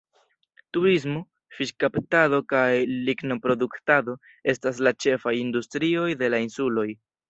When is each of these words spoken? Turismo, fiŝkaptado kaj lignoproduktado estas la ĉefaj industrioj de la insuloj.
Turismo, 0.77 1.21
fiŝkaptado 1.57 2.41
kaj 2.55 2.65
lignoproduktado 3.11 4.19
estas 4.57 4.85
la 4.89 4.99
ĉefaj 5.07 5.39
industrioj 5.47 6.13
de 6.25 6.37
la 6.37 6.47
insuloj. 6.51 6.93